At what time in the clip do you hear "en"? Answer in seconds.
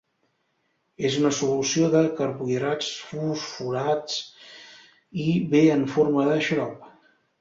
5.79-5.85